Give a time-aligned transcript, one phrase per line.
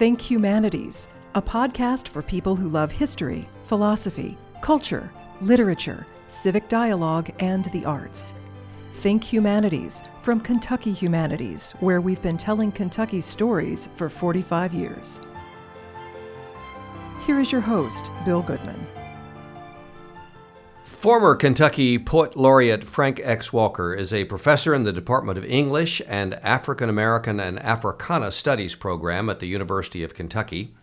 [0.00, 7.66] Think Humanities, a podcast for people who love history, philosophy, culture, literature, civic dialogue, and
[7.66, 8.32] the arts.
[8.94, 15.20] Think Humanities from Kentucky Humanities, where we've been telling Kentucky stories for 45 years.
[17.26, 18.86] Here is your host, Bill Goodman.
[21.00, 23.54] Former Kentucky Poet Laureate Frank X.
[23.54, 28.74] Walker is a professor in the Department of English and African American and Africana Studies
[28.74, 30.74] program at the University of Kentucky.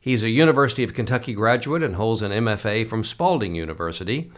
[0.00, 4.32] He's a University of Kentucky graduate and holds an MFA from Spalding University.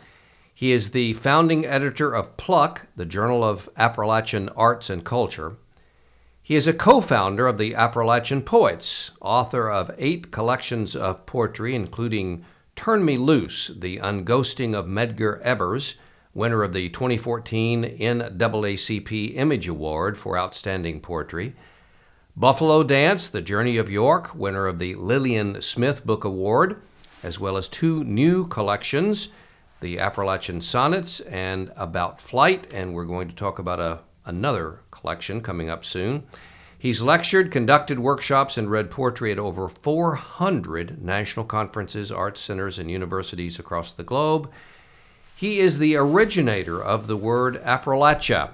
[0.54, 5.56] He is the founding editor of Pluck, the Journal of Affrilachian Arts and Culture.
[6.42, 12.44] He is a co-founder of the Affrilachian Poets, author of eight collections of poetry, including
[12.78, 15.96] Turn Me Loose, The Unghosting of Medgar Evers,
[16.32, 21.56] winner of the 2014 NAACP Image Award for Outstanding Poetry.
[22.36, 26.80] Buffalo Dance, The Journey of York, winner of the Lillian Smith Book Award,
[27.24, 29.30] as well as two new collections,
[29.80, 35.40] the Affrilachian Sonnets and About Flight, and we're going to talk about a, another collection
[35.40, 36.22] coming up soon.
[36.80, 42.88] He's lectured, conducted workshops, and read poetry at over 400 national conferences, arts centers, and
[42.88, 44.48] universities across the globe.
[45.34, 48.50] He is the originator of the word Affrilachia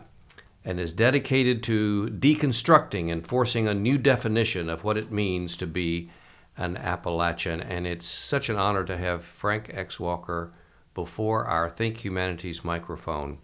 [0.64, 5.66] and is dedicated to deconstructing and forcing a new definition of what it means to
[5.66, 6.10] be
[6.56, 7.60] an Appalachian.
[7.60, 10.00] And it's such an honor to have Frank X.
[10.00, 10.52] Walker
[10.94, 13.38] before our Think Humanities microphone.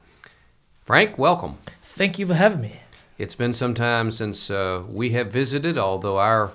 [0.86, 1.58] Frank, welcome.
[1.82, 2.80] Thank you for having me.
[3.20, 6.52] It's been some time since uh, we have visited, although our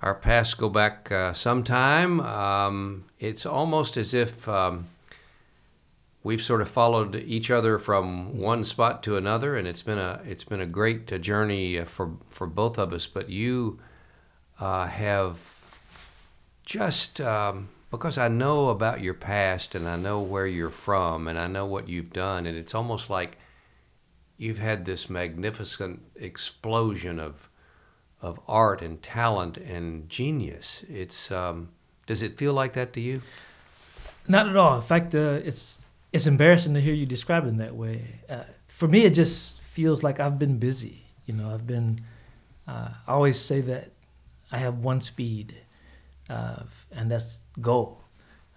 [0.00, 2.20] our paths go back uh, some time.
[2.20, 4.86] Um, it's almost as if um,
[6.22, 10.20] we've sort of followed each other from one spot to another, and it's been a
[10.24, 13.08] it's been a great uh, journey uh, for for both of us.
[13.08, 13.80] But you
[14.60, 15.40] uh, have
[16.64, 21.36] just um, because I know about your past and I know where you're from and
[21.36, 23.36] I know what you've done, and it's almost like
[24.42, 27.48] you've had this magnificent explosion of
[28.20, 30.84] of art and talent and genius.
[30.88, 31.68] It's um,
[32.06, 33.22] does it feel like that to you?
[34.28, 34.76] Not at all.
[34.76, 35.82] In fact, uh, it's
[36.12, 38.20] it's embarrassing to hear you describe it that way.
[38.28, 41.06] Uh, for me, it just feels like I've been busy.
[41.26, 42.00] You know, I've been.
[42.66, 43.90] Uh, I always say that
[44.50, 45.56] I have one speed,
[46.28, 48.02] and that's go.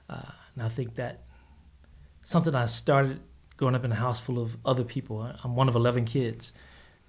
[0.10, 1.22] Uh, and I think that
[2.24, 3.20] something I started
[3.58, 5.22] growing up in a house full of other people.
[5.44, 6.52] I'm one of 11 kids.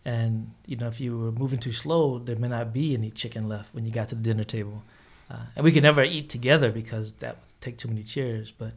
[0.05, 3.49] And, you know, if you were moving too slow, there may not be any chicken
[3.49, 4.84] left when you got to the dinner table.
[5.29, 8.53] Uh, and we could never eat together because that would take too many chairs.
[8.57, 8.73] But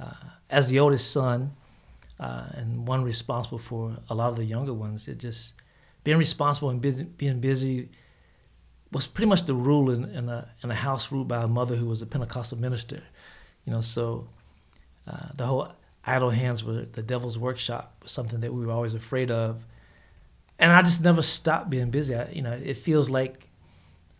[0.00, 0.14] uh,
[0.48, 1.52] as the oldest son
[2.18, 5.52] uh, and one responsible for a lot of the younger ones, it just
[6.02, 7.90] being responsible and busy, being busy
[8.90, 11.76] was pretty much the rule in, in, a, in a house ruled by a mother
[11.76, 13.02] who was a Pentecostal minister.
[13.66, 14.28] You know, so
[15.06, 15.72] uh, the whole
[16.06, 19.64] idle hands were the devil's workshop, was something that we were always afraid of.
[20.58, 22.14] And I just never stopped being busy.
[22.14, 23.48] I, you know, it feels like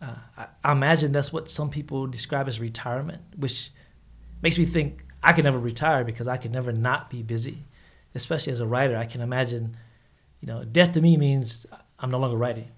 [0.01, 3.71] uh, I, I, imagine that's what some people describe as retirement, which
[4.41, 7.65] makes me think I can never retire because I can never not be busy.
[8.13, 9.77] Especially as a writer, I can imagine,
[10.41, 11.65] you know, death to me means
[11.99, 12.71] I'm no longer writing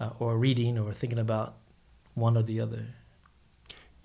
[0.00, 1.56] uh, or reading or thinking about
[2.14, 2.86] one or the other.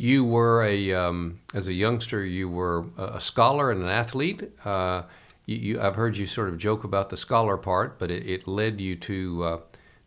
[0.03, 2.25] You were a um, as a youngster.
[2.25, 4.51] You were a scholar and an athlete.
[4.65, 5.03] Uh,
[5.45, 8.45] you, you, I've heard you sort of joke about the scholar part, but it, it
[8.45, 9.59] led you to uh,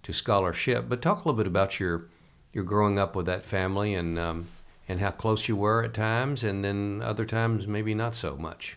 [0.02, 0.90] to scholarship.
[0.90, 2.08] But talk a little bit about your
[2.52, 4.48] your growing up with that family and um,
[4.86, 8.76] and how close you were at times, and then other times maybe not so much.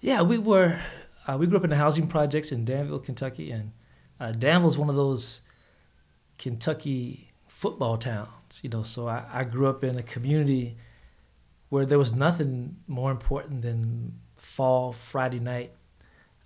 [0.00, 0.78] Yeah, we were.
[1.26, 3.72] Uh, we grew up in the housing projects in Danville, Kentucky, and
[4.20, 5.40] uh, Danville is one of those
[6.38, 8.28] Kentucky football towns,
[8.62, 8.82] you know.
[8.82, 10.76] So I, I grew up in a community
[11.68, 15.72] where there was nothing more important than fall Friday night.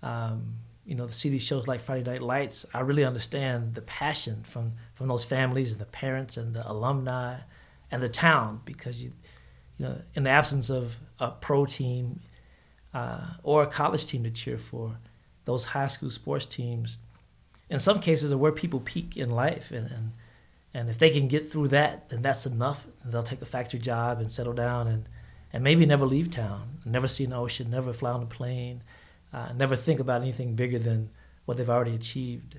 [0.03, 0.55] Um,
[0.87, 4.43] you know, to see these shows like Friday Night Lights, I really understand the passion
[4.45, 7.39] from from those families and the parents and the alumni
[7.91, 9.13] and the town because you,
[9.79, 12.21] you know, in the absence of a pro team
[12.95, 14.97] uh, or a college team to cheer for,
[15.45, 16.99] those high school sports teams,
[17.71, 20.13] in some cases, are where people peak in life and, and
[20.75, 22.87] and if they can get through that, then that's enough.
[23.05, 25.05] They'll take a factory job and settle down and,
[25.53, 28.83] and maybe never leave town, never see an ocean, never fly on a plane,
[29.33, 31.11] uh, never think about anything bigger than
[31.47, 32.59] what they've already achieved.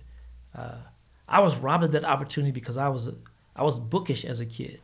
[0.55, 0.77] Uh,
[1.27, 3.09] I was robbed of that opportunity because I was
[3.55, 4.81] I was bookish as a kid,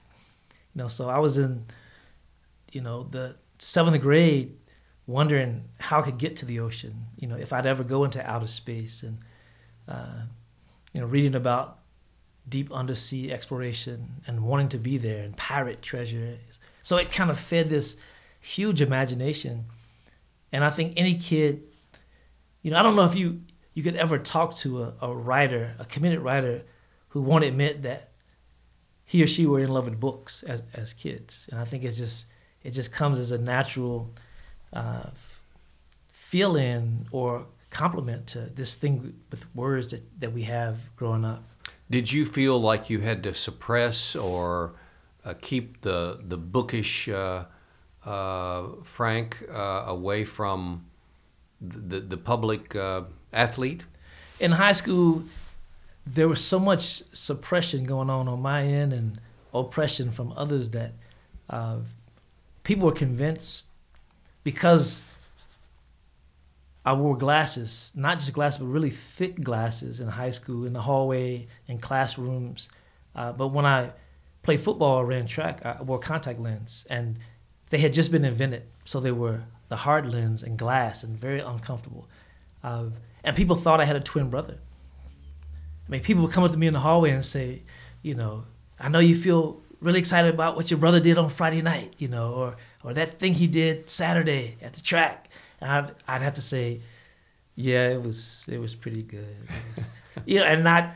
[0.52, 0.88] you know.
[0.88, 1.66] So I was in,
[2.72, 4.56] you know, the seventh grade,
[5.08, 7.08] wondering how I could get to the ocean.
[7.18, 9.18] You know, if I'd ever go into outer space, and
[9.88, 10.24] uh,
[10.94, 11.80] you know, reading about
[12.48, 16.38] deep undersea exploration and wanting to be there and pirate treasure.
[16.84, 17.98] So it kind of fed this
[18.40, 19.66] huge imagination.
[20.52, 21.64] And I think any kid,
[22.62, 23.42] you know, I don't know if you
[23.74, 26.62] you could ever talk to a, a writer, a committed writer,
[27.10, 28.12] who won't admit that
[29.04, 31.48] he or she were in love with books as as kids.
[31.52, 32.26] And I think it's just
[32.64, 34.14] it just comes as a natural
[34.74, 35.10] uh,
[36.34, 41.44] in or complement to this thing with words that, that we have growing up.
[41.90, 44.74] Did you feel like you had to suppress or
[45.24, 47.46] uh, keep the the bookish uh,
[48.06, 50.86] uh, Frank uh, away from
[51.62, 53.84] the the public uh, athlete?
[54.40, 55.24] In high school,
[56.06, 59.20] there was so much suppression going on on my end and
[59.54, 60.94] oppression from others that
[61.50, 61.78] uh,
[62.64, 63.66] people were convinced
[64.44, 65.06] because
[66.86, 70.82] I wore glasses, not just glasses, but really thick glasses in high school, in the
[70.82, 72.70] hallway, in classrooms.
[73.16, 73.92] Uh, but when I
[74.44, 77.18] played football or ran track, I wore contact lens, and
[77.72, 81.40] they had just been invented, so they were the hard lens and glass and very
[81.40, 82.08] uncomfortable.
[82.64, 82.86] Uh,
[83.24, 84.60] and people thought I had a twin brother.
[85.88, 87.64] I mean, people would come up to me in the hallway and say,
[88.04, 88.46] you know,
[88.80, 92.08] I know you feel really excited about what your brother did on Friday night, you
[92.08, 95.25] know, or or that thing he did Saturday at the track.
[95.66, 96.82] I'd, I'd have to say,
[97.56, 99.38] yeah, it was it was pretty good.
[99.76, 99.86] Was,
[100.26, 100.96] you know, and not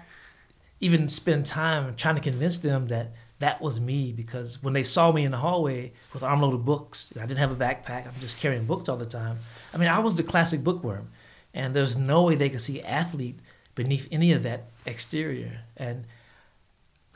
[0.82, 5.12] even spend time trying to convince them that that was me because when they saw
[5.12, 8.06] me in the hallway with armload of books, I didn't have a backpack.
[8.06, 9.38] I'm just carrying books all the time.
[9.74, 11.10] I mean, I was the classic bookworm,
[11.54, 13.40] and there's no way they could see athlete
[13.76, 15.62] beneath any of that exterior.
[15.78, 16.06] And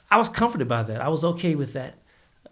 [0.10, 1.02] I was comforted by that.
[1.02, 1.96] I was okay with that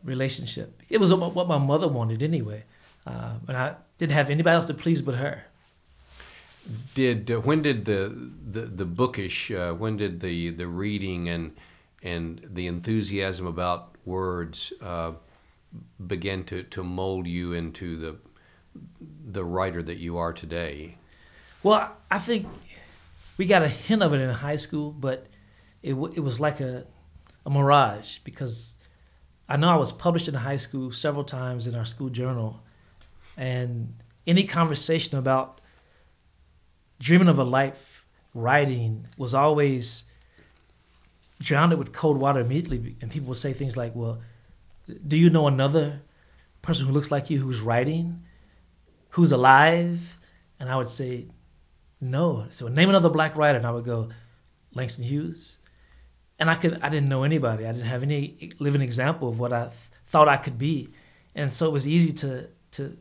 [0.04, 0.82] relationship.
[0.90, 2.64] It was what my mother wanted anyway,
[3.08, 5.44] uh, and I didn't have anybody else to please but her.
[6.96, 11.56] Did uh, when did the the, the bookish uh, when did the the reading and
[12.02, 15.12] and the enthusiasm about words uh,
[16.08, 18.16] begin to, to mold you into the
[19.24, 20.98] the writer that you are today?
[21.62, 22.48] Well, I think
[23.38, 25.28] we got a hint of it in high school, but
[25.84, 26.88] it it was like a
[27.46, 28.78] a mirage because
[29.48, 32.64] I know I was published in high school several times in our school journal,
[33.38, 33.96] and
[34.28, 35.62] any conversation about
[37.00, 40.04] dreaming of a life writing was always
[41.40, 42.96] drowned it with cold water immediately.
[43.02, 44.22] And people would say things like, "Well,
[45.08, 46.02] do you know another
[46.62, 48.24] person who looks like you who's writing,
[49.10, 50.18] who's alive?"
[50.60, 51.28] And I would say,
[52.02, 52.48] no.
[52.50, 54.10] So name another black writer, and I would go,
[54.74, 55.60] Langston Hughes.
[56.40, 57.66] And I could I didn't know anybody.
[57.66, 59.74] I didn't have any living example of what I th-
[60.08, 60.90] thought I could be,
[61.36, 62.98] and so it was easy to to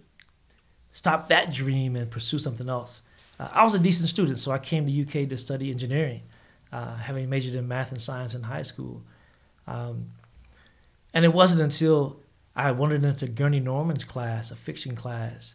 [0.92, 3.02] stop that dream and pursue something else.
[3.38, 6.22] Uh, I was a decent student, so I came to UK to study engineering,
[6.72, 9.02] uh, having majored in math and science in high school.
[9.66, 10.10] Um,
[11.14, 12.20] and it wasn't until
[12.54, 15.54] I wandered into Gurney Norman's class, a fiction class,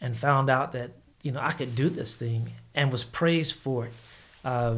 [0.00, 0.90] and found out that
[1.22, 3.92] you know I could do this thing and was praised for it.
[4.44, 4.76] Uh,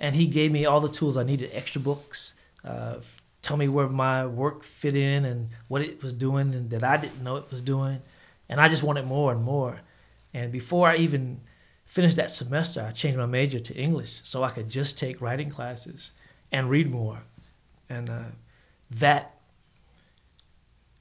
[0.00, 2.34] and he gave me all the tools I needed, extra books,
[2.64, 2.96] uh,
[3.44, 6.96] tell me where my work fit in and what it was doing and that I
[6.96, 8.00] didn't know it was doing.
[8.48, 9.80] And I just wanted more and more.
[10.32, 11.40] And before I even
[11.84, 15.48] finished that semester, I changed my major to English so I could just take writing
[15.48, 16.12] classes
[16.50, 17.22] and read more.
[17.88, 18.22] And uh,
[18.90, 19.34] that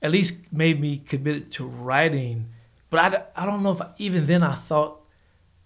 [0.01, 2.49] at least made me committed to writing.
[2.89, 5.01] But I, I don't know if I, even then I thought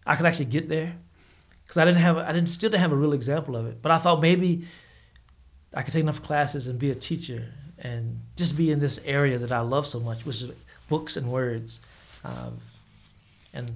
[0.06, 0.96] I could actually get there
[1.64, 3.82] because I didn't have I didn't still didn't have a real example of it.
[3.82, 4.66] But I thought maybe
[5.74, 9.38] I could take enough classes and be a teacher and just be in this area
[9.40, 10.52] that I love so much, which is
[10.88, 11.82] books and words.
[12.24, 12.60] Um,
[13.54, 13.74] and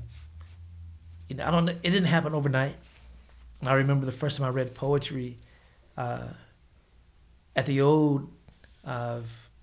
[1.29, 1.69] you know, I don't.
[1.69, 2.75] It didn't happen overnight.
[3.63, 5.37] I remember the first time I read poetry
[5.97, 6.27] uh,
[7.55, 8.29] at the old
[8.85, 9.19] uh,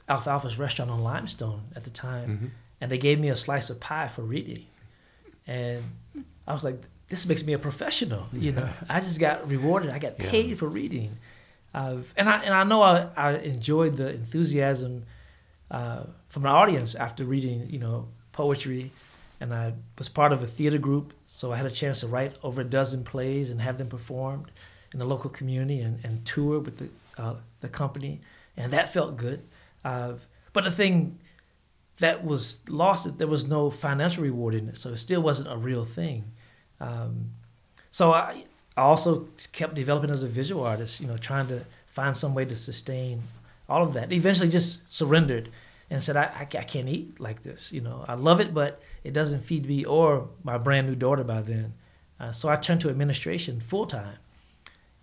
[0.09, 2.47] Alfalfa's restaurant on Limestone at the time, mm-hmm.
[2.81, 4.65] and they gave me a slice of pie for reading,
[5.47, 5.83] and
[6.47, 8.27] I was like, this makes me a professional.
[8.33, 9.91] You know, I just got rewarded.
[9.91, 10.55] I got paid yeah.
[10.55, 11.19] for reading,
[11.75, 15.05] uh, and I and I know I, I enjoyed the enthusiasm
[15.71, 18.91] uh, from the audience after reading, you know, poetry,
[19.41, 22.35] and I was part of a theater group, so I had a chance to write
[22.43, 24.51] over a dozen plays and have them performed
[24.93, 26.89] in the local community and, and tour with the
[27.23, 28.21] uh, the company,
[28.57, 29.43] and that felt good.
[29.85, 30.15] Uh,
[30.53, 31.19] but the thing
[31.99, 33.19] that was lost.
[33.19, 36.25] There was no financial reward in it, so it still wasn't a real thing.
[36.81, 37.31] Um,
[37.91, 38.45] so I,
[38.77, 42.45] I also kept developing as a visual artist, you know, trying to find some way
[42.45, 43.23] to sustain
[43.69, 44.13] all of that.
[44.13, 45.51] Eventually, just surrendered
[45.91, 47.73] and said, I, I, I can't eat like this.
[47.73, 51.25] You know, I love it, but it doesn't feed me or my brand new daughter
[51.25, 51.75] by then.
[52.21, 54.19] Uh, so I turned to administration full time.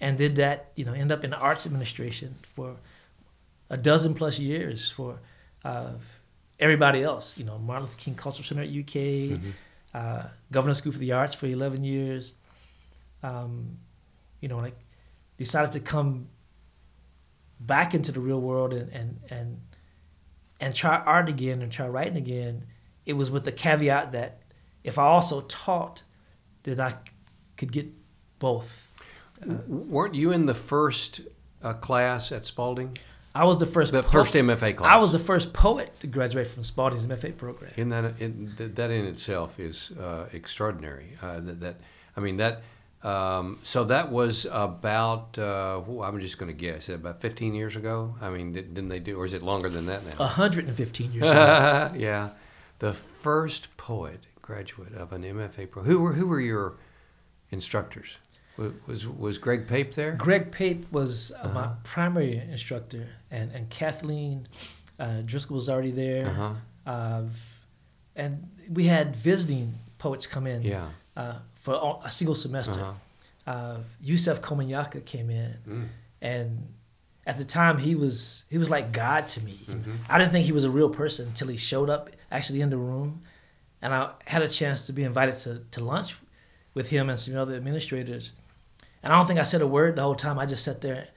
[0.02, 0.72] and did that.
[0.76, 2.78] You know, end up in the arts administration for
[3.70, 5.20] a dozen plus years for
[5.64, 5.94] uh,
[6.60, 7.38] everybody else.
[7.38, 8.96] You know, Martin Luther King Cultural Center at UK,
[9.32, 9.50] mm-hmm.
[9.94, 12.36] uh, Governor School for the Arts for 11 years.
[13.24, 13.78] Um,
[14.42, 14.78] you know, like
[15.38, 16.28] decided to come
[17.60, 19.62] back into the real world and and and
[20.60, 22.66] and try art again and try writing again,
[23.06, 24.42] it was with the caveat that
[24.84, 26.04] if I also taught,
[26.64, 26.96] that I
[27.58, 27.88] could get
[28.40, 28.92] both.
[29.42, 31.22] Uh, weren't you in the first
[31.64, 32.98] uh, class at Spalding?
[33.34, 33.92] I was the first.
[33.92, 34.92] The po- first MFA class.
[34.92, 37.72] I was the first poet to graduate from Spalding's MFA program.
[37.76, 41.18] In that, in, that in itself is uh, extraordinary.
[41.22, 41.76] Uh, that, that,
[42.16, 42.64] I mean that
[43.06, 48.16] um, so that was about, uh, I'm just going to guess, about 15 years ago?
[48.20, 50.18] I mean, did, not they do, or is it longer than that now?
[50.18, 51.92] 115 years ago.
[51.96, 52.32] yeah.
[52.80, 55.86] The first poet graduate of an MFA program.
[55.86, 56.78] Who were, who were your
[57.52, 58.18] instructors?
[58.88, 60.14] Was, was Greg Pape there?
[60.14, 61.54] Greg Pape was uh, uh-huh.
[61.54, 64.48] my primary instructor, and, and Kathleen
[65.00, 66.28] uh, Driskell was already there.
[66.28, 66.90] Uh-huh.
[66.90, 67.24] Uh,
[68.16, 70.64] and we had visiting poets come in.
[70.64, 70.90] Yeah.
[71.16, 71.36] Uh,
[71.66, 72.80] for a single semester.
[72.80, 73.52] Uh-huh.
[73.52, 75.88] Uh, Yusef Komunyakaa came in, mm.
[76.22, 76.68] and
[77.26, 79.60] at the time he was he was like God to me.
[79.68, 79.96] Mm-hmm.
[80.08, 82.78] I didn't think he was a real person until he showed up actually in the
[82.78, 83.24] room,
[83.82, 86.18] and I had a chance to be invited to to lunch
[86.76, 88.32] with him and some other administrators.
[89.02, 90.38] And I don't think I said a word the whole time.
[90.38, 91.08] I just sat there,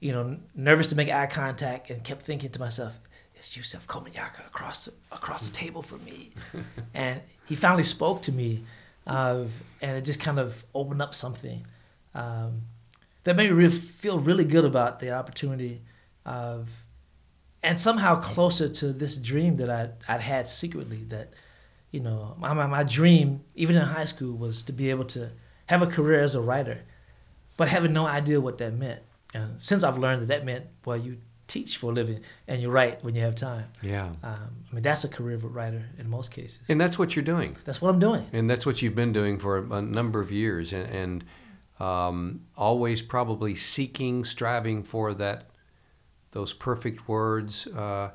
[0.00, 2.98] you know, nervous to make eye contact, and kept thinking to myself,
[3.40, 6.32] "Is Yusef Komunyakaa across the, across the table from me?"
[6.94, 8.64] and he finally spoke to me
[9.06, 9.44] uh,
[9.80, 11.66] and it just kind of opened up something
[12.14, 12.62] um,
[13.24, 15.82] that made me feel really good about the opportunity
[16.24, 16.70] of,
[17.62, 21.04] and somehow closer to this dream that I'd, I'd had secretly.
[21.08, 21.32] That,
[21.90, 25.30] you know, my, my, my dream, even in high school, was to be able to
[25.66, 26.82] have a career as a writer,
[27.56, 29.02] but having no idea what that meant.
[29.32, 31.18] And since I've learned that that meant, well, you
[31.54, 33.66] teach for a living and you write when you have time.
[33.80, 34.08] Yeah.
[34.22, 36.60] Um, I mean, that's a career of a writer in most cases.
[36.68, 37.56] And that's what you're doing.
[37.64, 38.26] That's what I'm doing.
[38.32, 41.24] And that's what you've been doing for a, a number of years and, and
[41.78, 45.46] um, always probably seeking, striving for that,
[46.32, 47.68] those perfect words.
[47.68, 48.10] Uh,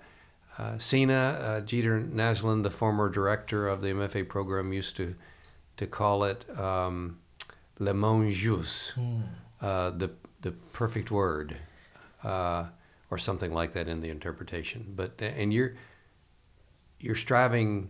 [0.57, 5.15] uh, Sena uh, Jeter Naslund, the former director of the MFA program, used to
[5.77, 7.17] to call it um,
[7.79, 9.97] le mot juste, mm.
[9.97, 10.09] the
[10.41, 11.55] the perfect word.
[12.21, 12.65] Uh,
[13.11, 14.93] or something like that in the interpretation.
[14.95, 15.75] But and you're
[16.99, 17.89] you're striving.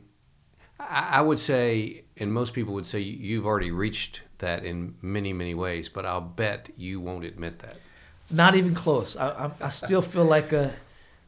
[0.82, 5.54] I, would say, and most people would say, you've already reached that in many many
[5.54, 5.90] ways.
[5.90, 7.78] But I'll bet you won't admit that.
[8.32, 9.18] Not even close.
[9.18, 10.74] I, I, I still feel like a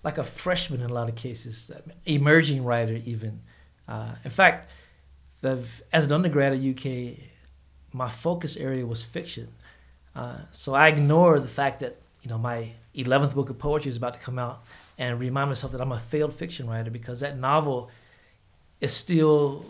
[0.04, 1.70] like a freshman in a lot of cases,
[2.06, 3.42] emerging writer even.
[3.88, 4.70] Uh, in fact,
[5.42, 7.18] the, as an undergrad at UK,
[7.92, 9.50] my focus area was fiction.
[10.16, 13.98] Uh, so I ignore the fact that you know my 11th book of poetry is
[13.98, 14.64] about to come out
[14.98, 17.90] and remind myself that I'm a failed fiction writer because that novel
[18.80, 19.66] is still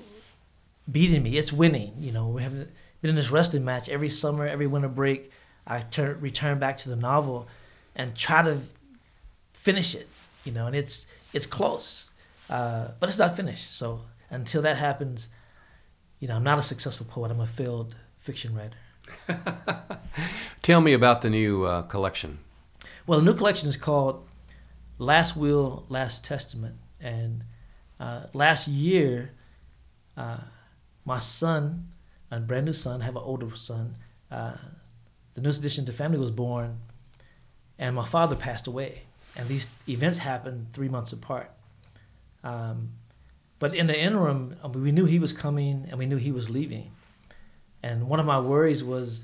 [0.92, 1.38] beating me.
[1.38, 1.94] It's winning.
[2.00, 2.54] You know, we have
[3.02, 5.32] been in this wrestling match every summer, every winter break.
[5.68, 7.48] I turn, return back to the novel
[7.96, 8.60] and try to
[9.54, 10.08] finish it.
[10.44, 12.14] You know, and it's it's close,
[12.50, 13.78] uh, but it's not finished.
[13.78, 14.02] So
[14.32, 15.30] until that happens,
[16.20, 17.30] you know, I'm not a successful poet.
[17.30, 18.78] I'm a failed fiction writer.
[20.62, 22.40] Tell me about the new uh, collection.
[23.08, 24.28] Well, the new collection is called
[24.98, 26.76] Last Will, Last Testament.
[27.00, 27.44] And
[28.00, 29.32] uh, last year,
[30.16, 30.38] uh,
[31.04, 31.88] my son,
[32.30, 33.96] a brand new son, I have an older son,
[34.30, 34.54] uh,
[35.34, 36.80] the newest addition to family was born,
[37.80, 39.04] and my father passed away.
[39.36, 41.52] And these events happened three months apart.
[42.44, 42.92] Um,
[43.60, 46.92] but in the interim, we knew he was coming and we knew he was leaving.
[47.82, 49.24] And one of my worries was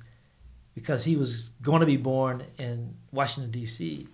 [0.78, 4.08] because he was going to be born in Washington, D.C.,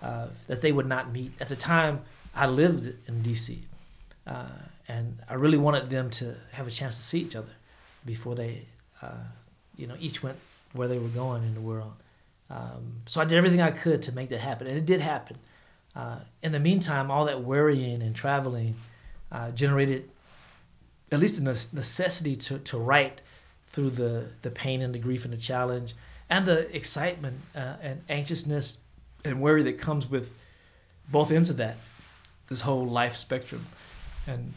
[0.00, 1.32] uh, that they would not meet.
[1.38, 2.00] At the time,
[2.34, 3.62] I lived in D.C.,
[4.26, 4.46] uh,
[4.88, 7.52] and I really wanted them to have a chance to see each other
[8.06, 8.64] before they,
[9.02, 9.26] uh,
[9.76, 10.38] you know, each went
[10.72, 11.92] where they were going in the world.
[12.48, 15.36] Um, so I did everything I could to make that happen, and it did happen.
[15.94, 18.76] Uh, in the meantime, all that worrying and traveling
[19.30, 20.08] uh, generated
[21.12, 23.20] at least a necessity to, to write
[23.70, 25.94] through the, the pain and the grief and the challenge
[26.30, 28.78] and the excitement uh, and anxiousness
[29.24, 30.32] and worry that comes with
[31.10, 31.76] both ends of that,
[32.48, 33.66] this whole life spectrum.
[34.26, 34.54] And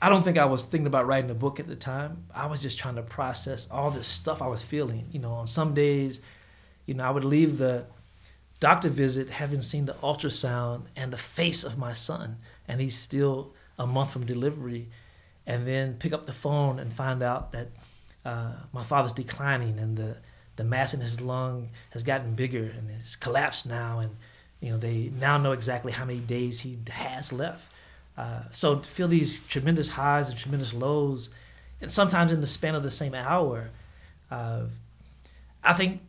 [0.00, 2.26] I don't think I was thinking about writing a book at the time.
[2.34, 5.06] I was just trying to process all this stuff I was feeling.
[5.12, 6.20] You know, on some days,
[6.86, 7.86] you know, I would leave the
[8.60, 13.52] doctor visit having seen the ultrasound and the face of my son, and he's still
[13.78, 14.88] a month from delivery
[15.48, 17.68] and then pick up the phone and find out that
[18.24, 20.18] uh, my father's declining and the
[20.56, 24.16] the mass in his lung has gotten bigger and it's collapsed now, and
[24.60, 27.72] you know they now know exactly how many days he has left.
[28.16, 31.30] Uh, so to feel these tremendous highs and tremendous lows,
[31.80, 33.70] and sometimes in the span of the same hour,
[34.30, 34.64] uh,
[35.62, 36.00] I think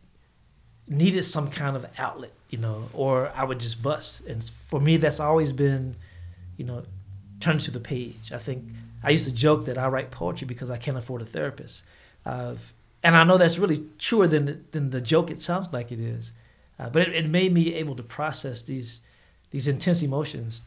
[0.88, 4.20] needed some kind of outlet, you know, or I would just bust.
[4.26, 5.94] And for me, that's always been,
[6.56, 6.82] you know,
[7.38, 8.32] turn to the page.
[8.34, 8.64] I think
[9.02, 11.84] I used to joke that I write poetry because I can't afford a therapist.
[12.24, 12.54] Uh,
[13.02, 16.32] and I know that's really truer than, than the joke it sounds like it is.
[16.78, 19.00] Uh, but it, it, made me able to process these,
[19.50, 20.62] these intense emotions.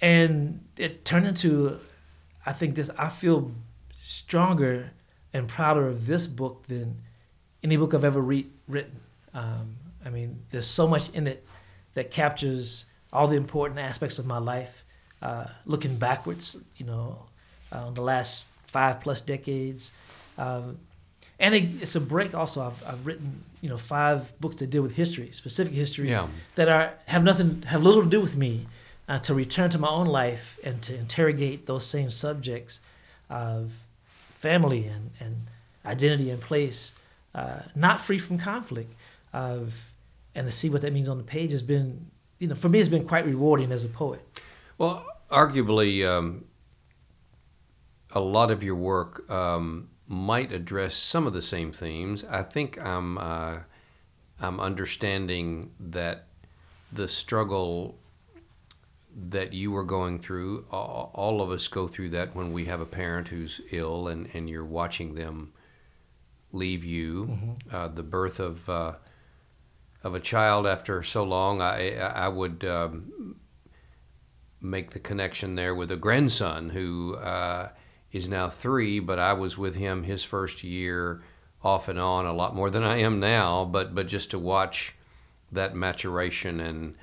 [0.00, 1.78] and it turned into,
[2.46, 3.50] I think this, I feel
[3.92, 4.92] stronger
[5.32, 7.02] and prouder of this book than
[7.62, 9.00] any book I've ever read, written.
[9.34, 11.46] Um, I mean, there's so much in it
[11.94, 14.84] that captures all the important aspects of my life.
[15.20, 17.18] Uh, looking backwards, you know,
[17.72, 19.92] uh, the last five plus decades,
[20.36, 20.78] um,
[21.40, 22.34] and it, it's a break.
[22.34, 26.28] Also, I've, I've written you know five books that deal with history, specific history yeah.
[26.54, 28.66] that are have nothing, have little to do with me.
[29.08, 32.78] Uh, to return to my own life and to interrogate those same subjects
[33.30, 33.72] of
[34.28, 35.36] family and, and
[35.86, 36.92] identity and place
[37.34, 38.92] uh, not free from conflict.
[39.32, 39.74] Of,
[40.34, 42.06] and to see what that means on the page has been,
[42.38, 44.20] you know, for me, it's been quite rewarding as a poet.
[44.78, 46.44] Well, arguably, um,
[48.12, 52.24] a lot of your work um, might address some of the same themes.
[52.24, 53.58] I think I'm, uh,
[54.40, 56.28] I'm understanding that
[56.92, 57.98] the struggle
[59.30, 62.86] that you were going through, all of us go through that when we have a
[62.86, 65.52] parent who's ill and, and you're watching them
[66.52, 67.24] leave you.
[67.24, 67.74] Mm-hmm.
[67.74, 68.94] Uh, the birth of uh,
[70.04, 73.36] of a child after so long, I I would um,
[74.60, 77.70] make the connection there with a grandson who uh,
[78.12, 81.22] is now three, but I was with him his first year
[81.62, 83.64] off and on a lot more than I am now.
[83.64, 84.94] But but just to watch
[85.52, 86.94] that maturation and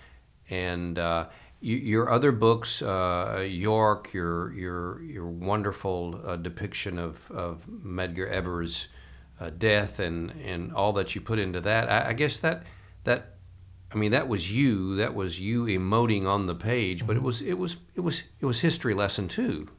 [0.49, 1.27] and uh,
[1.61, 8.87] your other books, uh, York, your your your wonderful uh, depiction of of Medgar Evers'
[9.39, 11.89] uh, death and and all that you put into that.
[11.89, 12.63] I, I, guess that
[13.03, 13.34] that
[13.93, 14.95] I mean that was you.
[14.95, 17.25] That was you emoting on the page, but it mm-hmm.
[17.25, 19.69] was it was it was it was history lesson too.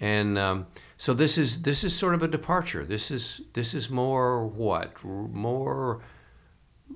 [0.00, 0.66] And um,
[0.96, 2.84] so this is this is sort of a departure.
[2.84, 6.00] This is this is more what more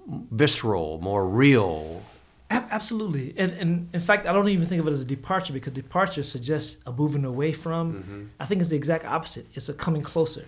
[0.07, 2.03] visceral, more real.
[2.51, 5.73] Absolutely, and and in fact, I don't even think of it as a departure because
[5.73, 7.93] departure suggests a moving away from.
[7.93, 8.25] Mm-hmm.
[8.41, 9.47] I think it's the exact opposite.
[9.55, 10.47] It's a coming closer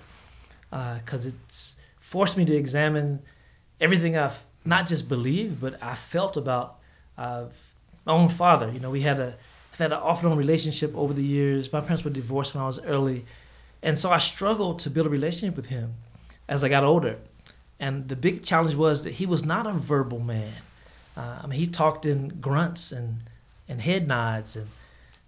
[0.70, 3.22] because uh, it's forced me to examine
[3.80, 6.78] everything I've not just believed, but I felt about
[7.16, 7.44] uh,
[8.04, 8.70] my own father.
[8.70, 9.34] You know, we had a
[9.72, 11.72] I've had an off and on relationship over the years.
[11.72, 13.24] My parents were divorced when I was early,
[13.82, 15.94] and so I struggled to build a relationship with him
[16.48, 17.18] as I got older.
[17.78, 20.52] And the big challenge was that he was not a verbal man.
[21.16, 23.22] Uh, I mean, he talked in grunts and
[23.68, 24.68] and head nods, and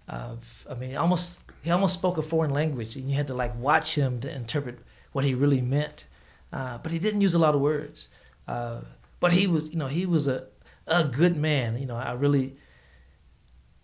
[0.09, 0.35] uh,
[0.69, 3.95] I mean, almost he almost spoke a foreign language, and you had to like watch
[3.95, 4.79] him to interpret
[5.13, 6.05] what he really meant.
[6.51, 8.09] Uh, but he didn't use a lot of words.
[9.23, 10.47] But he was, you know, he was a,
[10.85, 11.77] a good man.
[11.77, 12.57] You know, I really,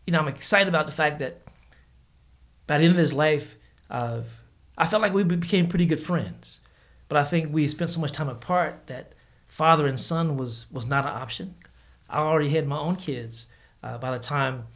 [0.05, 1.43] you know, I'm excited about the fact that
[2.67, 3.55] by the end of his life,
[3.89, 4.23] uh,
[4.77, 6.59] I felt like we became pretty good friends.
[7.07, 9.13] But I think we spent so much time apart that
[9.47, 11.55] father and son was was not an option.
[12.09, 13.47] I already had my own kids
[13.81, 14.67] uh, by the time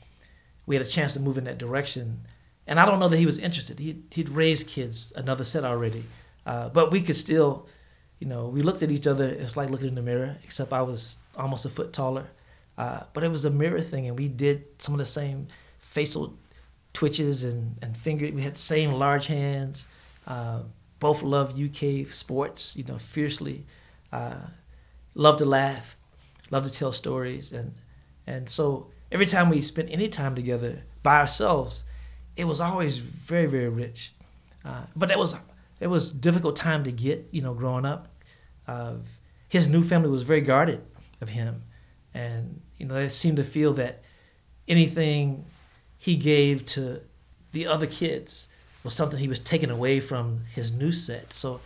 [0.65, 2.25] we had a chance to move in that direction.
[2.67, 3.79] And I don't know that he was interested.
[3.79, 6.05] He'd, he'd raised kids, another set already.
[6.45, 7.67] Uh, but we could still,
[8.23, 9.27] you know, we looked at each other.
[9.27, 12.27] It's like looking in the mirror, except I was almost a foot taller.
[12.77, 16.37] Uh, but it was a mirror thing, and we did some of the same facial
[16.93, 18.31] twitches and, and finger.
[18.33, 19.87] We had the same large hands.
[20.25, 20.61] Uh,
[21.01, 23.65] both love UK sports, you know, fiercely.
[24.09, 24.35] Uh,
[25.15, 25.97] loved to laugh,
[26.49, 27.73] love to tell stories, and
[28.25, 31.83] and so every time we spent any time together by ourselves,
[32.37, 34.13] it was always very very rich.
[34.63, 35.35] Uh, but that was
[35.81, 38.07] it was difficult time to get, you know, growing up.
[38.67, 38.95] Uh,
[39.47, 40.81] his new family was very guarded
[41.21, 41.63] of him,
[42.13, 44.01] and you know they seemed to feel that
[44.67, 45.45] anything
[45.97, 47.01] he gave to
[47.51, 48.47] the other kids
[48.83, 51.33] was something he was taking away from his new set.
[51.33, 51.61] So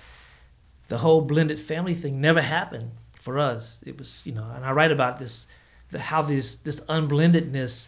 [0.89, 3.79] the whole blended family thing never happened for us.
[3.85, 5.47] It was, you know, and I write about this,
[5.91, 7.87] the, how this this unblendedness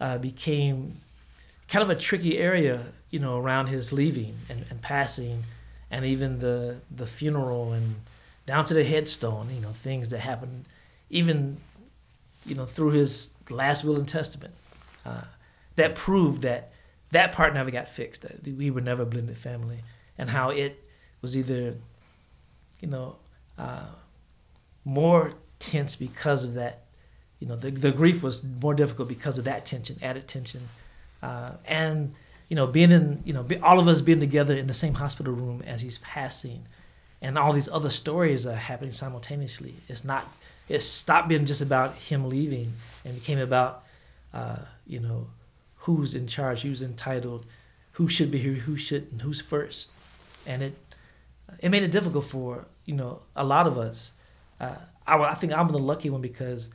[0.00, 1.00] uh, became
[1.68, 5.44] kind of a tricky area you know, around his leaving and, and passing,
[5.90, 7.96] and even the the funeral and
[8.52, 10.68] down to the headstone, you know, things that happened,
[11.08, 11.56] even,
[12.44, 14.52] you know, through his last will and testament,
[15.06, 15.22] uh,
[15.76, 16.70] that proved that
[17.12, 18.20] that part never got fixed.
[18.20, 19.78] That we were never a blended family,
[20.18, 20.86] and how it
[21.22, 21.76] was either,
[22.82, 23.16] you know,
[23.56, 23.86] uh,
[24.84, 26.84] more tense because of that.
[27.40, 30.68] You know, the, the grief was more difficult because of that tension, added tension.
[31.22, 32.14] Uh, and,
[32.50, 34.92] you know, being in, you know, be, all of us being together in the same
[34.92, 36.66] hospital room as he's passing
[37.22, 39.76] and all these other stories are happening simultaneously.
[39.88, 40.26] It's not,
[40.68, 42.72] it stopped being just about him leaving
[43.04, 43.84] and became about,
[44.34, 45.28] uh, you know,
[45.76, 47.46] who's in charge, who's entitled,
[47.92, 49.88] who should be here, who shouldn't, who's first.
[50.44, 50.74] And it,
[51.60, 54.12] it made it difficult for, you know, a lot of us.
[54.60, 54.74] Uh,
[55.06, 56.70] I, I think I'm the lucky one because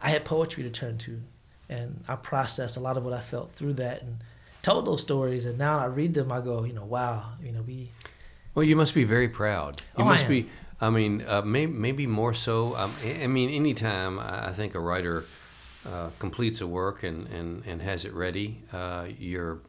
[0.00, 1.20] I had poetry to turn to,
[1.68, 4.16] and I processed a lot of what I felt through that and
[4.62, 5.44] told those stories.
[5.44, 7.90] And now I read them, I go, you know, wow, you know, we.
[8.54, 9.80] Well, you must be very proud.
[9.98, 10.30] You Oh, I must am.
[10.30, 10.48] be.
[10.80, 12.76] I mean, uh, may, maybe more so.
[12.76, 15.24] Um, I I mean, anytime I I think a writer
[15.86, 19.60] uh, completes a work and, and, and has it ready, uh, you're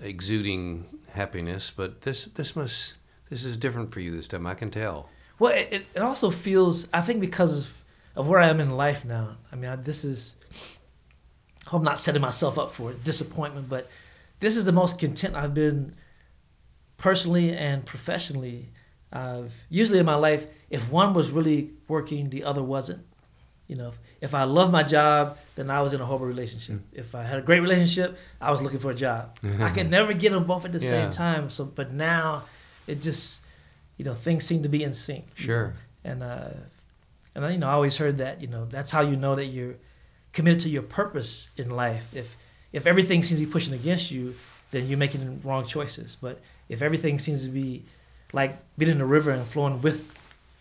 [0.00, 1.70] exuding happiness.
[1.74, 2.94] But this this must
[3.28, 4.46] this is different for you this time.
[4.46, 5.08] I can tell.
[5.38, 9.04] Well, it, it- also feels, I think, because of, of where I am in life
[9.06, 9.36] now.
[9.50, 10.34] I mean, I, this is,
[11.66, 13.88] I hope I'm not setting myself up for disappointment, but
[14.40, 15.92] this is the most content I've been
[17.00, 18.68] personally and professionally.
[19.12, 23.04] I've, usually in my life, if one was really working, the other wasn't.
[23.66, 26.80] You know, if, if I love my job, then I was in a horrible relationship.
[26.92, 29.36] If I had a great relationship, I was looking for a job.
[29.60, 30.88] I could never get them both at the Yeah.
[30.88, 31.50] same time.
[31.50, 32.44] So, but now,
[32.86, 33.40] it just,
[33.96, 35.24] you know, things seem to be in sync.
[35.36, 35.74] Sure.
[36.04, 36.48] And uh,
[37.34, 38.40] and I, you know, I always heard that.
[38.40, 39.76] You know, that's how you know that you're
[40.32, 42.06] committed to your purpose in life.
[42.12, 42.36] If
[42.72, 44.34] if everything seems to be pushing against you,
[44.72, 46.16] then you're making the wrong choices.
[46.20, 47.84] But if everything seems to be
[48.32, 49.98] like being in the river and flowing with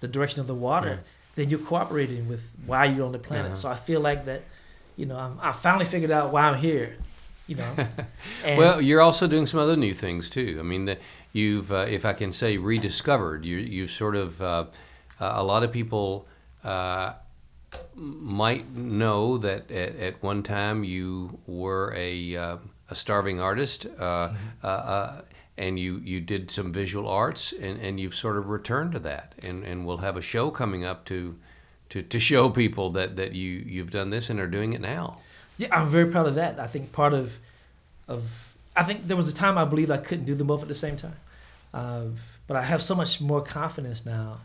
[0.02, 0.98] the direction of the water, Yeah.
[1.36, 3.52] then you're cooperating with why you're on the planet.
[3.54, 3.56] Uh-huh.
[3.62, 4.41] So I feel like that,
[4.98, 6.98] you know, I'm, I finally figured out why I'm here.
[7.48, 7.76] You know,
[8.45, 10.58] and well, you're also doing some other new things too.
[10.60, 10.98] I mean, the,
[11.34, 13.43] you've, uh, if I can say, rediscovered.
[13.45, 14.65] You, you sort of, uh,
[15.19, 16.28] uh, a lot of people
[16.63, 17.13] uh,
[17.95, 22.58] might know that at, at one time you were a, uh,
[22.89, 25.22] a starving artist, uh, uh, uh,
[25.60, 29.36] and you, you did some visual arts, and, and you've sort of returned to that.
[29.43, 31.38] And, and we'll have a show coming up to,
[31.89, 35.17] to, to show people that, that you, you've done this and are doing it now.
[35.58, 36.62] Yeah, I'm very proud of that.
[36.62, 37.38] I think part of,
[38.08, 40.69] of I think there was a time I believed I couldn't do them both at
[40.69, 41.17] the same time,
[41.74, 42.04] uh,
[42.48, 44.38] but I have so much more confidence now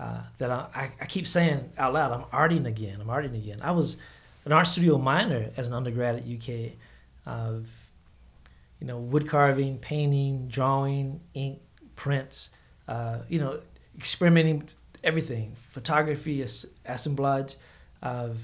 [0.00, 3.02] uh, that I, I, I keep saying out loud, I'm arting again.
[3.02, 3.58] I'm arting again.
[3.60, 3.98] I was
[4.46, 6.72] an art studio minor as an undergrad at UK,
[7.26, 7.68] of
[8.84, 11.58] you know wood carving, painting, drawing, ink,
[11.96, 12.50] prints,
[12.86, 13.58] uh, you know
[13.96, 14.68] experimenting
[15.02, 16.44] everything, photography,
[16.84, 17.56] assemblage,
[18.02, 18.38] of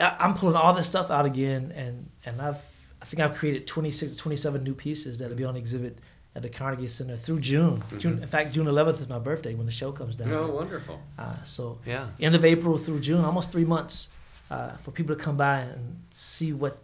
[0.00, 2.62] I- I'm pulling all this stuff out again, and and I've
[3.02, 5.98] I think I've created 26 27 new pieces that'll be on exhibit
[6.36, 7.82] at the Carnegie Center through June.
[7.98, 10.30] June, in fact, June 11th is my birthday when the show comes down.
[10.30, 11.00] Oh, wonderful.
[11.18, 12.10] Uh, so Yeah.
[12.20, 14.06] end of April through June, almost three months,
[14.50, 16.78] uh, for people to come by and see what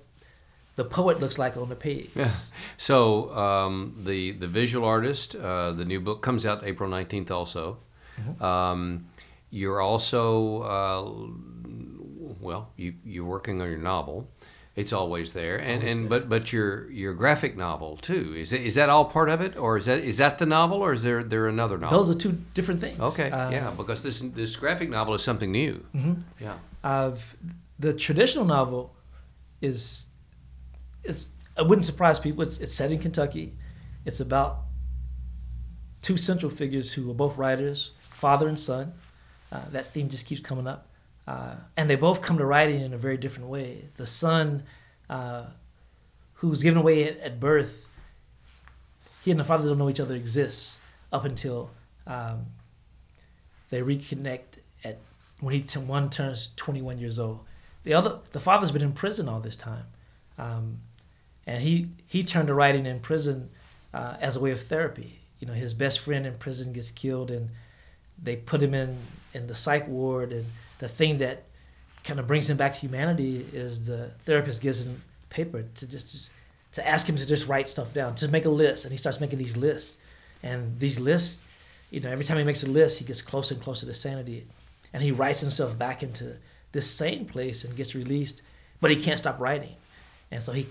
[0.76, 2.10] the poet looks like on the page.
[2.14, 2.30] Yeah.
[2.76, 7.30] So um, the the visual artist, uh, the new book comes out April nineteenth.
[7.30, 7.78] Also,
[8.40, 9.06] um,
[9.50, 11.02] you're also uh,
[12.40, 14.28] well, you you're working on your novel.
[14.76, 18.34] It's always there, and, and but but your your graphic novel too.
[18.36, 20.78] Is it, is that all part of it, or is that is that the novel,
[20.82, 21.96] or is there there another novel?
[22.02, 22.98] Those are two different things.
[22.98, 25.84] okay, Uh, yeah, because this this graphic novel is something new.
[25.94, 26.22] mhm.
[26.40, 26.54] Yeah.
[26.82, 27.36] of
[27.78, 28.90] the traditional novel
[29.62, 30.08] is
[31.04, 32.42] is it wouldn't surprise people.
[32.42, 33.54] It's it's set in Kentucky.
[34.04, 34.62] It's about
[36.02, 38.92] two central figures who are both writers, father and son.
[39.50, 40.88] Uh, that theme just keeps coming up,
[41.26, 43.88] uh, and they both come to writing in a very different way.
[43.96, 44.64] The son,
[45.08, 45.44] uh,
[46.34, 47.86] who's given away at, at birth,
[49.22, 50.78] he and the father don't know each other exists
[51.12, 51.70] up until
[52.06, 52.46] um,
[53.70, 54.98] they reconnect at
[55.40, 57.40] when he t- one turns 21 years old.
[57.84, 59.84] The other, the father's been in prison all this time,
[60.38, 60.80] um,
[61.46, 63.50] and he he turned to writing in prison
[63.92, 65.20] uh, as a way of therapy.
[65.40, 67.50] You know, his best friend in prison gets killed, and
[68.22, 68.96] they put him in
[69.32, 70.32] in the psych ward.
[70.32, 70.46] And
[70.78, 71.44] the thing that
[72.04, 76.10] kind of brings him back to humanity is the therapist gives him paper to just,
[76.10, 76.30] just
[76.72, 79.20] to ask him to just write stuff down, to make a list, and he starts
[79.20, 79.96] making these lists,
[80.42, 81.42] and these lists,
[81.90, 84.46] you know, every time he makes a list, he gets closer and closer to sanity
[84.94, 86.36] and he writes himself back into
[86.72, 88.40] this same place and gets released,
[88.80, 89.74] but he can't stop writing,
[90.30, 90.66] and so he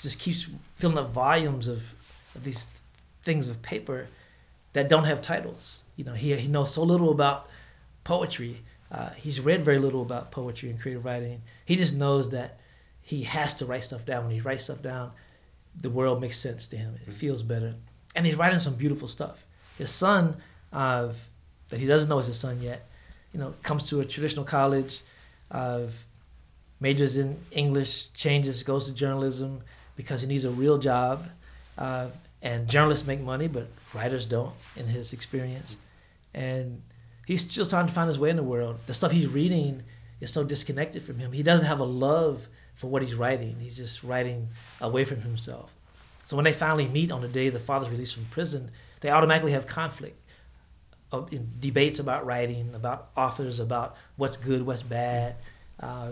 [0.00, 1.94] just keeps filling up volumes of,
[2.34, 2.66] of these
[3.22, 4.08] things of paper
[4.72, 5.82] that don't have titles.
[5.96, 7.48] You know, he he knows so little about
[8.04, 8.62] poetry.
[8.90, 11.42] Uh, he's read very little about poetry and creative writing.
[11.64, 12.60] He just knows that
[13.02, 14.24] he has to write stuff down.
[14.24, 15.12] When he writes stuff down,
[15.80, 16.96] the world makes sense to him.
[17.06, 17.74] It feels better,
[18.14, 19.44] and he's writing some beautiful stuff.
[19.78, 20.36] His son,
[20.72, 21.12] uh,
[21.68, 22.86] that he doesn't know is his son yet,
[23.32, 25.00] you know, comes to a traditional college,
[25.50, 25.82] uh,
[26.80, 29.62] majors in English, changes, goes to journalism
[29.96, 31.26] because he needs a real job.
[31.76, 32.08] Uh,
[32.42, 35.76] and journalists make money, but writers don't, in his experience.
[36.34, 36.82] And
[37.26, 38.78] he's still trying to find his way in the world.
[38.86, 39.82] The stuff he's reading
[40.20, 41.32] is so disconnected from him.
[41.32, 43.56] He doesn't have a love for what he's writing.
[43.58, 44.48] He's just writing
[44.80, 45.74] away from himself.
[46.26, 49.52] So when they finally meet on the day the father's released from prison, they automatically
[49.52, 50.20] have conflict,
[51.12, 51.30] of,
[51.60, 55.36] debates about writing, about authors, about what's good, what's bad.
[55.80, 56.10] Uh,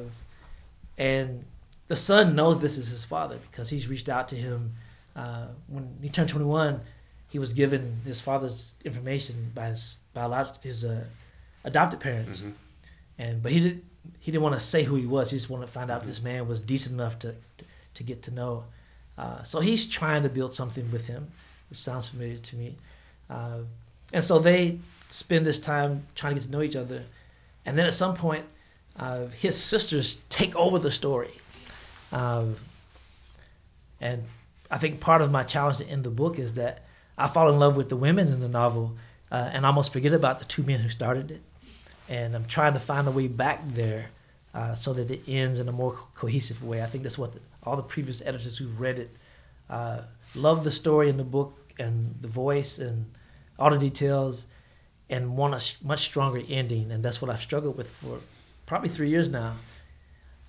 [0.96, 1.44] and
[1.88, 4.74] the son knows this is his father because he's reached out to him.
[5.14, 6.80] Uh, when he turned 21,
[7.28, 11.04] he was given his father's information by his biological, his uh,
[11.64, 12.40] adopted parents.
[12.40, 12.50] Mm-hmm.
[13.18, 13.84] And but he didn't
[14.18, 15.30] he didn't want to say who he was.
[15.30, 16.08] He just wanted to find out mm-hmm.
[16.08, 18.64] this man was decent enough to to, to get to know.
[19.16, 21.28] Uh, so he's trying to build something with him,
[21.70, 22.76] which sounds familiar to me.
[23.30, 23.58] Uh,
[24.12, 27.04] and so they spend this time trying to get to know each other.
[27.64, 28.44] And then at some point,
[28.98, 31.32] uh, his sisters take over the story.
[32.14, 32.56] Um,
[34.00, 34.22] and
[34.70, 36.84] I think part of my challenge in the book is that
[37.18, 38.96] I fall in love with the women in the novel
[39.30, 41.42] uh, and almost forget about the two men who started it.
[42.08, 44.10] And I'm trying to find a way back there
[44.54, 46.82] uh, so that it ends in a more cohesive way.
[46.82, 49.10] I think that's what the, all the previous editors who've read it
[49.68, 50.02] uh,
[50.36, 53.06] love the story in the book and the voice and
[53.58, 54.46] all the details
[55.10, 56.92] and want a much stronger ending.
[56.92, 58.20] And that's what I've struggled with for
[58.66, 59.56] probably three years now.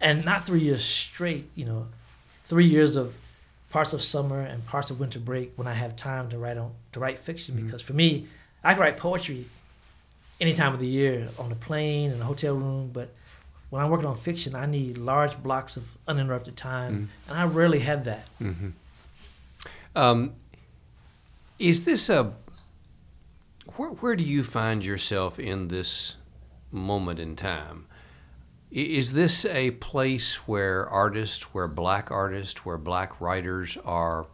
[0.06, 1.88] And not three years straight, you know,
[2.44, 3.16] three years of
[3.72, 6.72] parts of summer and parts of winter break when I have time to write on
[6.92, 7.56] to write fiction.
[7.56, 7.66] Mm-hmm.
[7.66, 8.28] Because for me,
[8.64, 9.48] I can write poetry
[10.40, 13.10] any time of the year on a plane in a hotel room, but
[13.72, 17.32] when I'm working on fiction, I need large blocks of uninterrupted time, mm-hmm.
[17.32, 18.28] and I rarely have that.
[18.40, 18.70] Mm-hmm.
[19.96, 20.34] Um,
[21.58, 22.34] is this a
[23.76, 26.16] where, where do you find yourself in this
[26.72, 27.88] moment in time?
[28.72, 34.28] Is this a place where artists, where black artists, where black writers are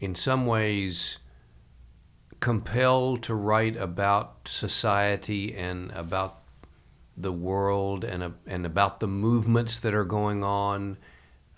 [0.00, 1.18] in some ways
[2.38, 6.40] compelled to write about society and about
[7.16, 10.96] the world and, and about the movements that are going on?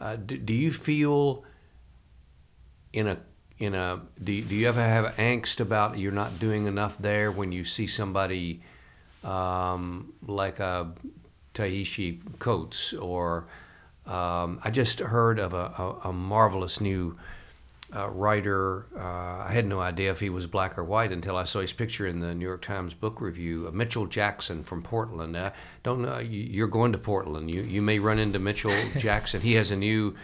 [0.00, 1.44] Uh, do, do you feel
[2.92, 3.18] in a
[3.58, 7.52] in a do, do you ever have angst about you're not doing enough there when
[7.52, 8.60] you see somebody
[9.22, 10.92] um, like a
[11.54, 13.46] Ta-Nehisi Coates or
[14.06, 17.16] um, I just heard of a, a, a marvelous new
[17.94, 18.86] uh, writer.
[18.96, 21.72] Uh, I had no idea if he was black or white until I saw his
[21.72, 23.66] picture in the New York Times book review.
[23.68, 25.36] Uh, Mitchell Jackson from Portland.
[25.36, 26.18] Uh, don't know.
[26.18, 27.54] You, are going to Portland.
[27.54, 29.42] You you may run into Mitchell Jackson.
[29.42, 30.16] He has a new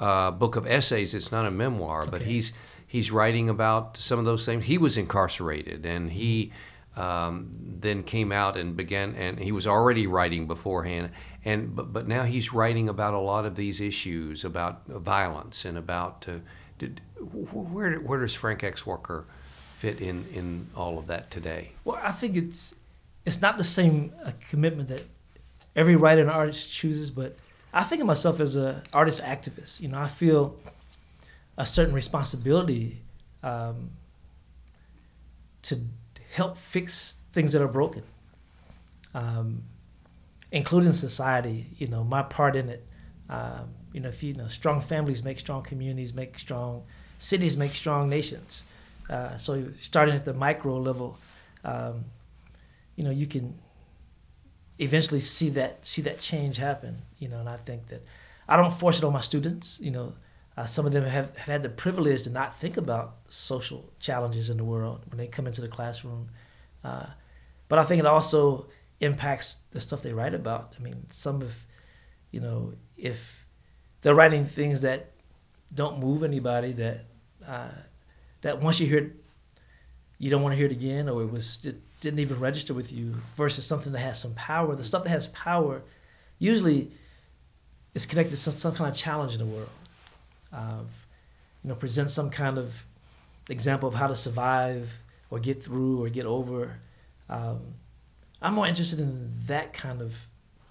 [0.00, 1.14] uh, book of essays.
[1.14, 2.10] It's not a memoir, okay.
[2.10, 2.52] but he's
[2.86, 4.66] he's writing about some of those things.
[4.66, 6.52] He was incarcerated, and he
[6.96, 11.10] um, then came out and began, and he was already writing beforehand.
[11.44, 15.76] And but, but now he's writing about a lot of these issues about violence and
[15.76, 16.38] about uh,
[16.78, 18.86] did, where where does Frank X.
[18.86, 19.26] Walker
[19.78, 21.72] fit in in all of that today?
[21.84, 22.74] Well, I think it's
[23.24, 25.02] it's not the same uh, commitment that
[25.74, 27.36] every writer and artist chooses, but
[27.72, 29.80] I think of myself as an artist activist.
[29.80, 30.56] You know, I feel
[31.56, 33.00] a certain responsibility
[33.42, 33.90] um,
[35.62, 35.78] to
[36.32, 38.02] help fix things that are broken,
[39.14, 39.62] um,
[40.50, 41.66] including society.
[41.76, 42.86] You know, my part in it.
[43.28, 46.82] Um, you know, if you, know, strong families make strong communities, make strong
[47.18, 48.64] cities, make strong nations.
[49.08, 51.18] Uh, so starting at the micro level,
[51.64, 52.06] um,
[52.96, 53.58] you know, you can
[54.78, 57.02] eventually see that see that change happen.
[57.18, 58.02] You know, and I think that
[58.48, 59.78] I don't force it on my students.
[59.80, 60.14] You know,
[60.56, 64.50] uh, some of them have, have had the privilege to not think about social challenges
[64.50, 66.28] in the world when they come into the classroom.
[66.84, 67.06] Uh,
[67.68, 68.66] but I think it also
[69.00, 70.74] impacts the stuff they write about.
[70.78, 71.66] I mean, some of,
[72.30, 73.46] you know, if
[74.02, 75.12] they're writing things that
[75.74, 77.06] don't move anybody, that
[77.46, 77.68] uh,
[78.42, 79.12] that once you hear it,
[80.18, 82.92] you don't want to hear it again, or it was it didn't even register with
[82.92, 84.76] you, versus something that has some power.
[84.76, 85.82] The stuff that has power
[86.38, 86.90] usually
[87.94, 89.70] is connected to some, some kind of challenge in the world
[90.52, 90.82] uh,
[91.62, 92.84] you know, present some kind of
[93.48, 94.98] example of how to survive
[95.30, 96.78] or get through or get over.
[97.28, 97.60] Um,
[98.40, 100.14] I'm more interested in that kind of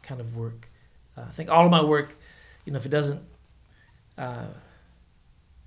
[0.04, 0.70] kind of work.
[1.18, 2.18] Uh, I think all of my work,
[2.66, 3.22] you know, if it doesn't
[4.18, 4.48] uh,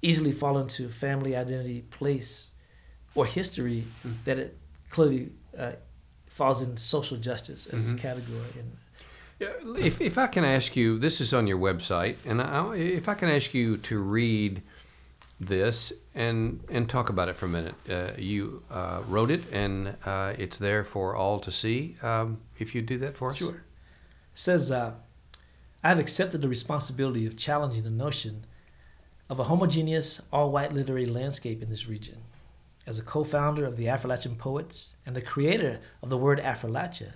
[0.02, 2.50] easily fall into family identity, place,
[3.14, 4.12] or history, mm-hmm.
[4.24, 4.58] that it
[4.90, 5.72] clearly uh,
[6.26, 7.96] falls in social justice as mm-hmm.
[7.96, 8.52] a category.
[8.58, 8.76] And
[9.40, 13.14] if, if I can ask you, this is on your website, and I, if I
[13.14, 14.62] can ask you to read
[15.40, 17.74] this and and talk about it for a minute.
[17.90, 21.96] Uh, you uh, wrote it, and uh, it's there for all to see.
[22.02, 23.50] Um, if you do that for us, Sure.
[23.56, 24.94] It says, uh,
[25.82, 28.46] I have accepted the responsibility of challenging the notion
[29.28, 32.18] of a homogeneous, all white literary landscape in this region.
[32.86, 37.14] As a co founder of the Affrilachian Poets and the creator of the word Affrilachia,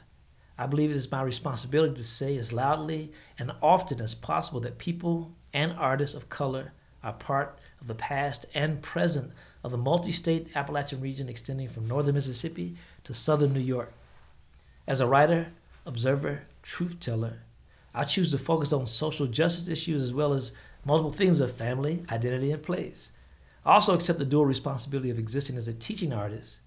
[0.58, 4.78] I believe it is my responsibility to say as loudly and often as possible that
[4.78, 9.30] people and artists of color are part of the past and present
[9.62, 13.92] of the multi state Appalachian region extending from northern Mississippi to southern New York.
[14.86, 15.48] As a writer,
[15.86, 17.38] observer, truth teller,
[17.94, 20.52] I choose to focus on social justice issues as well as
[20.84, 23.10] multiple themes of family, identity, and place.
[23.64, 26.58] I also accept the dual responsibility of existing as a teaching artist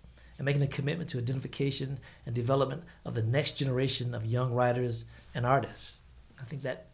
[0.42, 5.06] and making a commitment to identification and development of the next generation of young writers
[5.36, 6.02] and artists.
[6.42, 6.88] I think that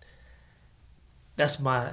[1.37, 1.91] that's my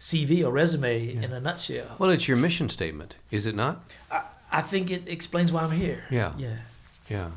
[0.00, 1.22] CV or resume yeah.
[1.22, 1.94] in a nutshell.
[2.00, 3.88] Well, it's your mission statement, is it not?
[4.10, 6.02] I, I think it explains why I'm here.
[6.10, 6.32] Yeah.
[6.38, 6.56] Yeah.
[7.08, 7.30] Yeah.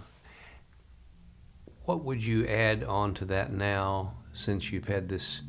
[1.86, 5.42] What would you add on to that now since you've had this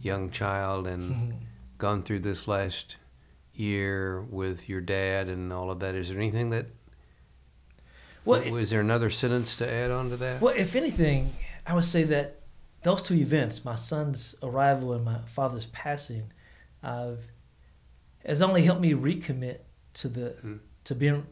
[0.00, 1.34] young child and
[1.78, 2.98] gone through this last
[3.52, 5.96] year with your dad and all of that?
[5.96, 6.66] Is there anything that
[8.24, 10.40] well, is there another sentence to add on to that?
[10.40, 11.34] Well, if anything,
[11.66, 12.40] I would say that
[12.82, 16.32] those two events, my son's arrival and my father's passing,
[16.82, 17.12] uh,
[18.24, 19.58] has only helped me recommit
[19.94, 20.58] to the mm.
[20.84, 21.26] to being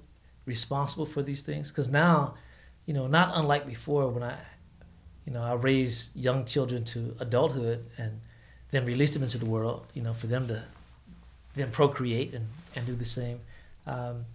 [0.46, 1.70] responsible for these things.
[1.70, 2.35] Because now,
[2.87, 4.37] you know, not unlike before when I,
[5.26, 8.20] you know, I raised young children to adulthood and
[8.70, 10.64] then released them into the world, you know, for them to
[11.55, 13.40] then procreate and, and do the same.
[13.87, 14.26] Um,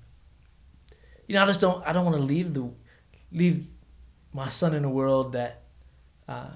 [1.27, 2.69] you know, I just don't I don't want to leave the
[3.31, 3.67] leave
[4.33, 5.63] my son in a world that
[6.27, 6.49] uh,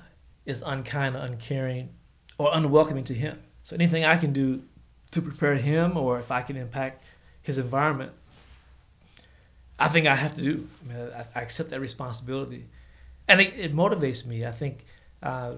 [0.46, 1.90] is unkind or uncaring
[2.38, 3.40] or unwelcoming to him.
[3.64, 4.64] So anything I can do
[5.12, 7.04] to prepare him or if I can impact
[7.42, 8.12] his environment,
[9.78, 10.68] I think I have to do.
[10.84, 12.66] I, mean, I, I accept that responsibility.
[13.28, 14.46] And it, it motivates me.
[14.46, 14.86] I think
[15.24, 15.54] uh,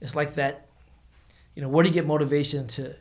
[0.00, 0.68] it's like that,
[1.54, 2.94] you know, where do you get motivation to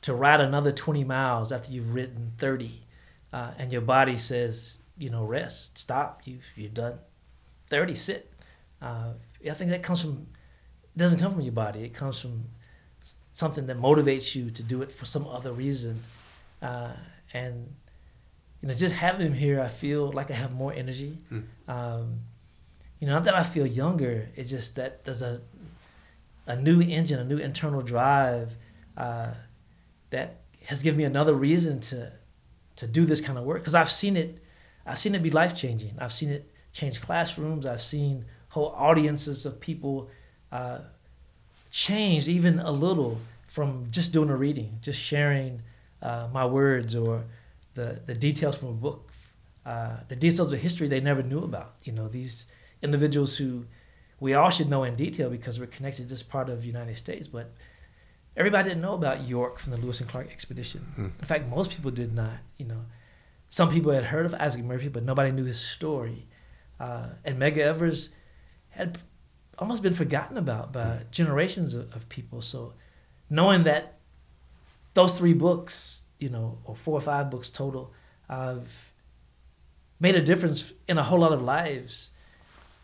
[0.00, 2.82] to ride another 20 miles after you've ridden 30
[3.32, 6.98] uh, and your body says, you know, rest, stop, you've, you've done
[7.70, 8.32] 30, sit.
[8.80, 9.12] Uh,
[9.48, 10.26] I think that comes from,
[10.94, 11.84] it doesn't come from your body.
[11.84, 12.44] It comes from
[13.32, 16.02] something that motivates you to do it for some other reason.
[16.60, 16.92] Uh,
[17.32, 17.72] and,
[18.60, 21.18] you know, just having him here, I feel like I have more energy.
[21.30, 21.44] Mm.
[21.68, 22.20] Um,
[22.98, 24.28] you know, not that I feel younger.
[24.34, 25.40] It's just that there's a,
[26.46, 28.56] a new engine, a new internal drive
[28.96, 29.34] uh,
[30.10, 32.12] that has given me another reason to,
[32.78, 33.60] to do this kind of work.
[33.60, 34.40] Because I've seen it,
[34.86, 35.94] I've seen it be life changing.
[35.98, 37.66] I've seen it change classrooms.
[37.66, 40.08] I've seen whole audiences of people
[40.50, 40.78] uh,
[41.70, 45.62] changed even a little from just doing a reading, just sharing
[46.02, 47.24] uh, my words or
[47.74, 49.10] the, the details from a book,
[49.66, 51.74] uh, the details of history they never knew about.
[51.84, 52.46] You know, these
[52.80, 53.66] individuals who
[54.20, 56.96] we all should know in detail because we're connected to this part of the United
[56.96, 57.52] States, but
[58.38, 60.80] everybody didn't know about York from the Lewis and Clark expedition.
[60.94, 61.04] Hmm.
[61.06, 62.38] In fact, most people did not.
[62.56, 62.84] You know,
[63.50, 66.26] some people had heard of Isaac Murphy, but nobody knew his story.
[66.78, 68.10] Uh, and Medgar Evers
[68.70, 68.98] had
[69.58, 71.10] almost been forgotten about by mm.
[71.10, 72.40] generations of, of, people.
[72.40, 72.74] So
[73.28, 73.98] knowing that
[74.94, 77.92] those three books, you know, or four or five books total,
[78.30, 78.92] have
[79.98, 82.12] made a difference in a whole lot of lives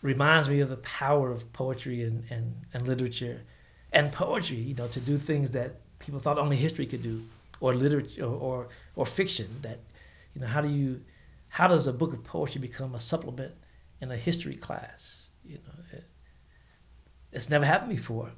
[0.03, 3.45] reminds me of the power of poetry and, and, and literature
[3.95, 7.25] and poetry, you know, to do things that people thought only history could do
[7.61, 9.81] or literature or, or, or fiction that,
[10.35, 11.01] you know, how do you,
[11.49, 13.55] how does a book of poetry become a supplement
[14.01, 15.31] in a history class?
[15.45, 16.05] You know, it,
[17.33, 18.33] it's never happened before.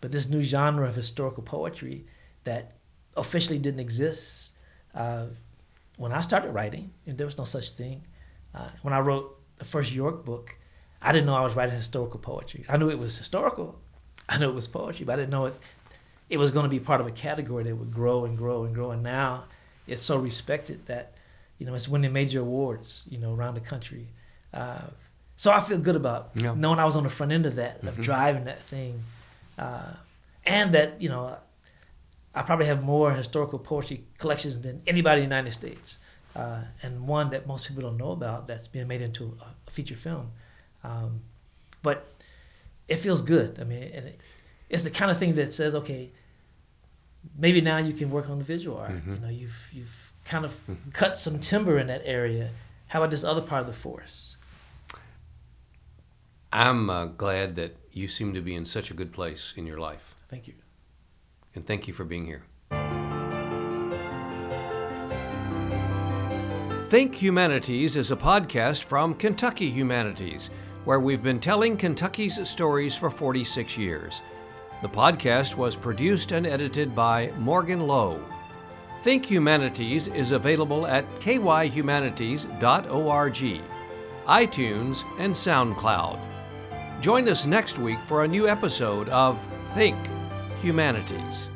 [0.00, 2.06] But this new genre of historical poetry
[2.44, 2.74] that
[3.16, 4.52] officially didn't exist
[4.94, 5.26] uh,
[5.96, 8.06] when I started writing, there was no such thing.
[8.54, 10.56] Uh, when I wrote the first York book,
[11.02, 12.64] I didn't know I was writing historical poetry.
[12.68, 13.79] I knew it was historical.
[14.30, 15.54] I knew it was poetry, but I didn't know it.
[16.30, 18.72] It was going to be part of a category that would grow and grow and
[18.72, 18.92] grow.
[18.92, 19.44] And now
[19.88, 21.14] it's so respected that
[21.58, 24.06] you know it's winning major awards, you know, around the country.
[24.54, 24.82] Uh,
[25.34, 26.54] so I feel good about yeah.
[26.56, 28.02] knowing I was on the front end of that, of mm-hmm.
[28.02, 29.02] driving that thing,
[29.58, 29.94] uh,
[30.46, 31.36] and that you know,
[32.34, 35.98] I probably have more historical poetry collections than anybody in the United States,
[36.36, 39.70] uh, and one that most people don't know about that's being made into a, a
[39.70, 40.30] feature film.
[40.84, 41.22] Um,
[41.82, 42.06] but
[42.90, 43.58] it feels good.
[43.58, 44.20] I mean, and it,
[44.68, 46.10] it's the kind of thing that says, okay,
[47.38, 48.90] maybe now you can work on the visual art.
[48.90, 49.14] Mm-hmm.
[49.14, 50.90] You know, you've you've kind of mm-hmm.
[50.90, 52.50] cut some timber in that area.
[52.88, 54.36] How about this other part of the forest?
[56.52, 59.78] I'm uh, glad that you seem to be in such a good place in your
[59.78, 60.16] life.
[60.28, 60.54] Thank you.
[61.54, 62.42] And thank you for being here.
[66.88, 70.50] Think Humanities is a podcast from Kentucky Humanities,
[70.84, 74.22] where we've been telling Kentucky's stories for 46 years.
[74.82, 78.24] The podcast was produced and edited by Morgan Lowe.
[79.02, 83.62] Think Humanities is available at kyhumanities.org,
[84.26, 86.20] iTunes, and SoundCloud.
[87.00, 89.42] Join us next week for a new episode of
[89.74, 89.96] Think
[90.62, 91.48] Humanities.